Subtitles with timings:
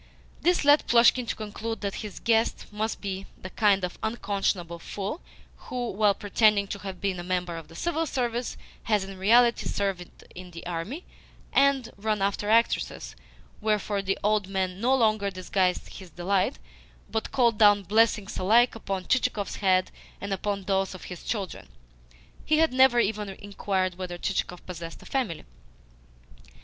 [0.41, 5.21] This led Plushkin to conclude that his guest must be the kind of unconscionable fool
[5.67, 9.67] who, while pretending to have been a member of the Civil Service, has in reality
[9.67, 11.05] served in the army
[11.53, 13.15] and run after actresses;
[13.61, 16.57] wherefore the old man no longer disguised his delight,
[17.11, 21.67] but called down blessings alike upon Chichikov's head and upon those of his children
[22.43, 25.45] (he had never even inquired whether Chichikov possessed a family).